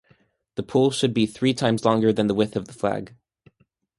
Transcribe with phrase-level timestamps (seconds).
[0.55, 3.13] The pole should be three times longer than the width of the flag.